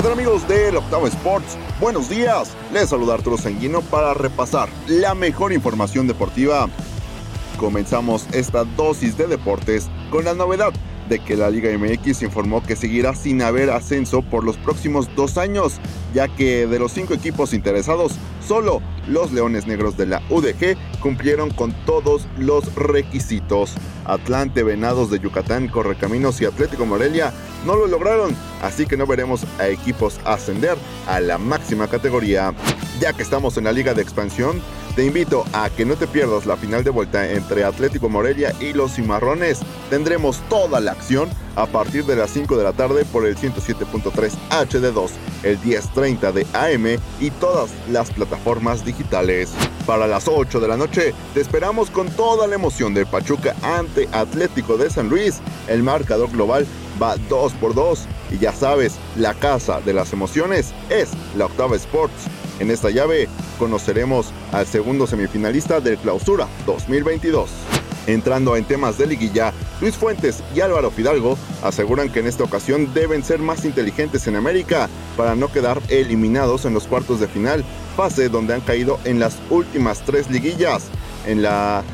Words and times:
¿Qué 0.00 0.04
tal 0.04 0.12
amigos 0.14 0.48
del 0.48 0.78
Octavo 0.78 1.06
Sports? 1.08 1.58
Buenos 1.78 2.08
días, 2.08 2.56
les 2.72 2.88
saluda 2.88 3.12
Arturo 3.12 3.36
Sanguino 3.36 3.82
para 3.82 4.14
repasar 4.14 4.70
la 4.86 5.14
mejor 5.14 5.52
información 5.52 6.06
deportiva. 6.06 6.70
Comenzamos 7.58 8.26
esta 8.32 8.64
dosis 8.64 9.18
de 9.18 9.26
deportes 9.26 9.90
con 10.10 10.24
la 10.24 10.32
novedad 10.32 10.72
de 11.10 11.18
que 11.18 11.36
la 11.36 11.50
Liga 11.50 11.68
MX 11.76 12.22
informó 12.22 12.62
que 12.62 12.76
seguirá 12.76 13.14
sin 13.14 13.42
haber 13.42 13.68
ascenso 13.68 14.22
por 14.22 14.42
los 14.42 14.56
próximos 14.56 15.14
dos 15.16 15.36
años, 15.36 15.74
ya 16.14 16.28
que 16.28 16.66
de 16.66 16.78
los 16.78 16.92
cinco 16.92 17.12
equipos 17.12 17.52
interesados, 17.52 18.12
solo 18.48 18.80
los 19.06 19.32
Leones 19.32 19.66
Negros 19.66 19.98
de 19.98 20.06
la 20.06 20.22
UDG 20.30 20.78
cumplieron 21.02 21.50
con 21.50 21.74
todos 21.84 22.26
los 22.38 22.74
requisitos. 22.74 23.74
Atlante, 24.06 24.62
Venados 24.62 25.10
de 25.10 25.18
Yucatán, 25.18 25.68
Correcaminos 25.68 26.40
y 26.40 26.46
Atlético 26.46 26.86
Morelia 26.86 27.34
no 27.64 27.76
lo 27.76 27.86
lograron, 27.86 28.34
así 28.62 28.86
que 28.86 28.96
no 28.96 29.06
veremos 29.06 29.44
a 29.58 29.68
equipos 29.68 30.18
ascender 30.24 30.76
a 31.06 31.20
la 31.20 31.38
máxima 31.38 31.88
categoría. 31.88 32.54
Ya 33.00 33.12
que 33.12 33.22
estamos 33.22 33.56
en 33.56 33.64
la 33.64 33.72
liga 33.72 33.94
de 33.94 34.02
expansión, 34.02 34.60
te 34.96 35.04
invito 35.04 35.44
a 35.52 35.70
que 35.70 35.84
no 35.84 35.94
te 35.94 36.06
pierdas 36.06 36.46
la 36.46 36.56
final 36.56 36.82
de 36.84 36.90
vuelta 36.90 37.30
entre 37.30 37.64
Atlético 37.64 38.08
Morelia 38.08 38.52
y 38.60 38.72
los 38.72 38.94
Cimarrones. 38.94 39.60
Tendremos 39.88 40.40
toda 40.48 40.80
la 40.80 40.92
acción 40.92 41.30
a 41.56 41.66
partir 41.66 42.04
de 42.04 42.16
las 42.16 42.30
5 42.30 42.56
de 42.56 42.64
la 42.64 42.72
tarde 42.72 43.04
por 43.04 43.26
el 43.26 43.36
107.3 43.36 44.32
HD2, 44.50 45.10
el 45.44 45.58
1030 45.58 46.32
de 46.32 46.46
AM 46.54 47.00
y 47.20 47.30
todas 47.30 47.70
las 47.88 48.10
plataformas 48.10 48.84
digitales. 48.84 49.52
Para 49.86 50.06
las 50.06 50.28
8 50.28 50.60
de 50.60 50.68
la 50.68 50.76
noche 50.76 51.14
te 51.34 51.40
esperamos 51.40 51.90
con 51.90 52.08
toda 52.10 52.46
la 52.46 52.56
emoción 52.56 52.92
de 52.92 53.06
Pachuca 53.06 53.54
ante 53.62 54.08
Atlético 54.12 54.76
de 54.76 54.90
San 54.90 55.08
Luis. 55.08 55.40
El 55.68 55.82
marcador 55.82 56.30
global 56.30 56.66
va 57.00 57.16
2 57.28 57.52
por 57.54 57.74
2 57.74 58.06
y 58.30 58.38
ya 58.38 58.52
sabes, 58.52 58.94
la 59.16 59.34
casa 59.34 59.80
de 59.80 59.92
las 59.92 60.12
emociones 60.12 60.72
es 60.88 61.10
la 61.36 61.46
Octava 61.46 61.76
Sports. 61.76 62.26
En 62.58 62.70
esta 62.70 62.90
llave 62.90 63.28
conoceremos 63.58 64.32
al 64.52 64.66
segundo 64.66 65.06
semifinalista 65.06 65.80
del 65.80 65.98
Clausura 65.98 66.46
2022. 66.66 67.50
Entrando 68.06 68.56
en 68.56 68.64
temas 68.64 68.98
de 68.98 69.06
liguilla, 69.06 69.52
Luis 69.80 69.94
Fuentes 69.94 70.42
y 70.54 70.60
Álvaro 70.60 70.90
Fidalgo 70.90 71.36
aseguran 71.62 72.10
que 72.10 72.20
en 72.20 72.26
esta 72.26 72.44
ocasión 72.44 72.92
deben 72.92 73.22
ser 73.22 73.38
más 73.40 73.64
inteligentes 73.64 74.26
en 74.26 74.36
América 74.36 74.88
para 75.16 75.34
no 75.34 75.48
quedar 75.48 75.80
eliminados 75.88 76.64
en 76.64 76.74
los 76.74 76.86
cuartos 76.86 77.20
de 77.20 77.28
final, 77.28 77.64
fase 77.96 78.28
donde 78.28 78.54
han 78.54 78.62
caído 78.62 78.98
en 79.04 79.20
las 79.20 79.36
últimas 79.50 80.00
tres 80.00 80.30
liguillas. 80.30 80.84
En 81.26 81.42
la 81.42 81.84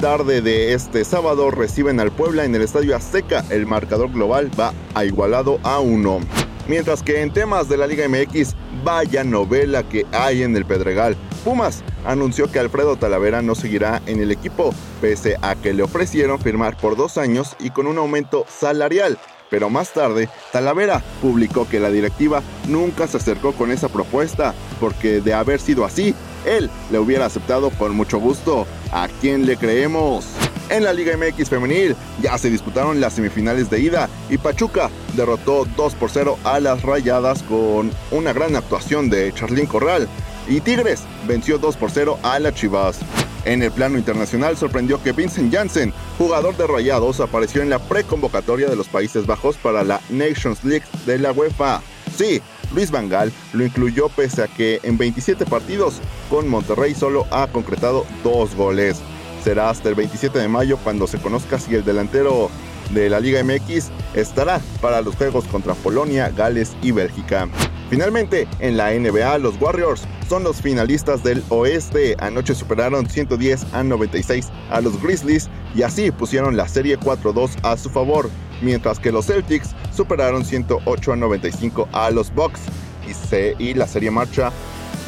tarde 0.00 0.42
de 0.42 0.74
este 0.74 1.04
sábado 1.04 1.50
reciben 1.50 2.00
al 2.00 2.12
Puebla 2.12 2.44
en 2.44 2.54
el 2.54 2.62
Estadio 2.62 2.94
Azteca. 2.94 3.44
El 3.50 3.66
marcador 3.66 4.12
global 4.12 4.50
va 4.58 4.72
a 4.94 5.04
igualado 5.04 5.58
a 5.62 5.80
uno. 5.80 6.20
Mientras 6.68 7.02
que 7.02 7.22
en 7.22 7.32
temas 7.32 7.68
de 7.68 7.76
la 7.76 7.86
Liga 7.86 8.06
MX, 8.08 8.54
vaya 8.84 9.24
novela 9.24 9.82
que 9.84 10.04
hay 10.12 10.42
en 10.42 10.56
el 10.56 10.66
Pedregal. 10.66 11.16
Pumas 11.44 11.82
anunció 12.04 12.50
que 12.50 12.58
Alfredo 12.58 12.96
Talavera 12.96 13.40
no 13.40 13.54
seguirá 13.54 14.02
en 14.06 14.20
el 14.20 14.32
equipo, 14.32 14.74
pese 15.00 15.36
a 15.42 15.54
que 15.54 15.72
le 15.72 15.82
ofrecieron 15.82 16.40
firmar 16.40 16.76
por 16.76 16.96
dos 16.96 17.18
años 17.18 17.56
y 17.58 17.70
con 17.70 17.86
un 17.86 17.98
aumento 17.98 18.44
salarial. 18.48 19.18
Pero 19.48 19.70
más 19.70 19.92
tarde, 19.92 20.28
Talavera 20.52 21.02
publicó 21.22 21.68
que 21.68 21.80
la 21.80 21.90
directiva 21.90 22.42
nunca 22.66 23.06
se 23.06 23.18
acercó 23.18 23.52
con 23.52 23.70
esa 23.70 23.88
propuesta, 23.88 24.54
porque 24.80 25.20
de 25.20 25.34
haber 25.34 25.60
sido 25.60 25.84
así, 25.84 26.14
él 26.46 26.70
le 26.90 26.98
hubiera 26.98 27.26
aceptado 27.26 27.70
con 27.70 27.94
mucho 27.94 28.18
gusto. 28.18 28.66
¿A 28.92 29.08
quién 29.20 29.46
le 29.46 29.56
creemos? 29.56 30.26
En 30.68 30.82
la 30.82 30.92
Liga 30.92 31.16
MX 31.16 31.48
femenil 31.48 31.94
ya 32.20 32.36
se 32.38 32.50
disputaron 32.50 33.00
las 33.00 33.14
semifinales 33.14 33.70
de 33.70 33.80
ida 33.80 34.08
y 34.28 34.38
Pachuca 34.38 34.90
derrotó 35.14 35.64
2 35.76 35.94
por 35.94 36.10
0 36.10 36.38
a 36.42 36.58
las 36.58 36.82
Rayadas 36.82 37.42
con 37.44 37.92
una 38.10 38.32
gran 38.32 38.56
actuación 38.56 39.08
de 39.08 39.32
Charlín 39.32 39.66
Corral 39.66 40.08
y 40.48 40.60
Tigres 40.60 41.04
venció 41.26 41.58
2 41.58 41.76
por 41.76 41.90
0 41.90 42.18
a 42.22 42.38
las 42.40 42.54
Chivas. 42.54 42.98
En 43.44 43.62
el 43.62 43.70
plano 43.70 43.96
internacional 43.96 44.56
sorprendió 44.56 45.00
que 45.00 45.12
Vincent 45.12 45.54
Janssen, 45.54 45.92
jugador 46.18 46.56
de 46.56 46.66
Rayados, 46.66 47.20
apareció 47.20 47.62
en 47.62 47.70
la 47.70 47.78
preconvocatoria 47.78 48.68
de 48.68 48.74
los 48.74 48.88
Países 48.88 49.24
Bajos 49.24 49.56
para 49.56 49.84
la 49.84 50.00
Nations 50.10 50.64
League 50.64 50.84
de 51.06 51.20
la 51.20 51.30
UEFA. 51.30 51.80
Sí, 52.16 52.42
Luis 52.72 52.90
Vangal 52.90 53.32
lo 53.52 53.64
incluyó 53.64 54.08
pese 54.08 54.42
a 54.42 54.48
que 54.48 54.80
en 54.82 54.98
27 54.98 55.46
partidos 55.46 56.00
con 56.30 56.48
Monterrey 56.48 56.94
solo 56.94 57.26
ha 57.30 57.46
concretado 57.48 58.06
dos 58.22 58.54
goles. 58.54 59.00
Será 59.42 59.70
hasta 59.70 59.88
el 59.88 59.94
27 59.94 60.38
de 60.38 60.48
mayo 60.48 60.78
cuando 60.82 61.06
se 61.06 61.18
conozca 61.18 61.58
si 61.58 61.74
el 61.74 61.84
delantero 61.84 62.50
de 62.90 63.10
la 63.10 63.20
Liga 63.20 63.42
MX 63.42 63.90
estará 64.14 64.60
para 64.80 65.00
los 65.02 65.16
juegos 65.16 65.44
contra 65.44 65.74
Polonia, 65.74 66.30
Gales 66.30 66.76
y 66.82 66.92
Bélgica. 66.92 67.48
Finalmente, 67.88 68.48
en 68.58 68.76
la 68.76 68.90
NBA, 68.90 69.38
los 69.38 69.60
Warriors 69.60 70.02
son 70.28 70.42
los 70.42 70.60
finalistas 70.60 71.22
del 71.22 71.42
oeste. 71.50 72.16
Anoche 72.18 72.54
superaron 72.54 73.08
110 73.08 73.72
a 73.72 73.84
96 73.84 74.48
a 74.70 74.80
los 74.80 75.00
Grizzlies 75.00 75.48
y 75.74 75.82
así 75.82 76.10
pusieron 76.10 76.56
la 76.56 76.66
serie 76.66 76.98
4-2 76.98 77.50
a 77.62 77.76
su 77.76 77.88
favor, 77.88 78.28
mientras 78.62 78.98
que 78.98 79.12
los 79.12 79.26
Celtics 79.26 79.74
superaron 79.94 80.44
108 80.44 81.12
a 81.12 81.16
95 81.16 81.88
a 81.92 82.10
los 82.10 82.34
Bucks 82.34 82.60
y, 83.06 83.62
y 83.62 83.74
la 83.74 83.86
serie 83.86 84.10
marcha 84.10 84.52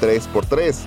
3 0.00 0.26
por 0.28 0.47
3 0.47 0.86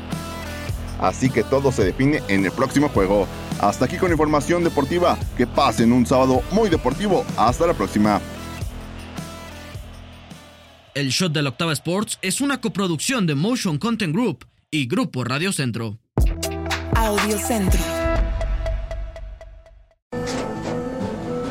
así 1.01 1.29
que 1.29 1.43
todo 1.43 1.71
se 1.71 1.83
define 1.83 2.21
en 2.29 2.45
el 2.45 2.51
próximo 2.51 2.87
juego. 2.87 3.27
Hasta 3.59 3.85
aquí 3.85 3.97
con 3.97 4.11
información 4.11 4.63
deportiva, 4.63 5.17
que 5.35 5.45
pasen 5.45 5.91
un 5.91 6.05
sábado 6.05 6.41
muy 6.51 6.69
deportivo, 6.69 7.25
hasta 7.37 7.67
la 7.67 7.73
próxima. 7.73 8.21
El 10.93 11.09
Shot 11.09 11.33
de 11.33 11.41
la 11.41 11.49
Octava 11.49 11.73
Sports 11.73 12.19
es 12.21 12.41
una 12.41 12.61
coproducción 12.61 13.25
de 13.25 13.35
Motion 13.35 13.77
Content 13.77 14.13
Group 14.13 14.45
y 14.69 14.87
Grupo 14.87 15.23
Radio 15.23 15.51
Centro. 15.51 15.97
Audio 16.95 17.37
Centro. 17.39 18.00